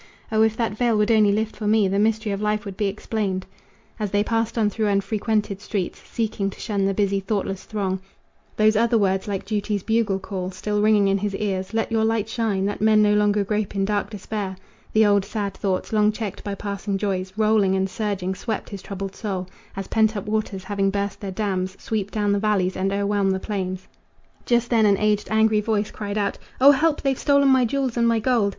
[0.31, 2.87] O if that veil would only lift for me The mystery of life would be
[2.87, 3.45] explained."
[3.99, 7.99] As they passed on through unfrequented streets, Seeking to shun the busy, thoughtless throng,
[8.57, 12.27] Those other words like duty's bugle call Still ringing in his ears: "Let your light
[12.27, 14.55] shine, That men no longer grope in dark despair"
[14.91, 19.15] The old sad thoughts, long checked by passing joys, Rolling and surging, swept his troubled
[19.15, 23.29] soul As pent up waters, having burst their dams, Sweep down the valleys and o'erwhelm
[23.29, 23.87] the plains.
[24.47, 27.03] Just then an aged, angry voice cried out: "O help!
[27.03, 28.49] they've stolen my jewels and my gold!"